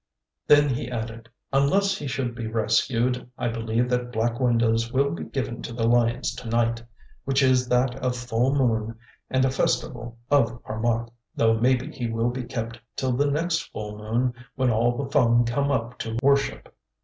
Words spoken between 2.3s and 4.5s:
be rescued, I believe that Black